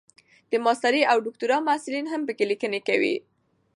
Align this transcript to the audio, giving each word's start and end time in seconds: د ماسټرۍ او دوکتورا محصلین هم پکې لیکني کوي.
د 0.51 0.53
ماسټرۍ 0.65 1.01
او 1.11 1.17
دوکتورا 1.25 1.57
محصلین 1.67 2.05
هم 2.09 2.21
پکې 2.27 2.43
لیکني 2.51 2.79
کوي. 2.87 3.15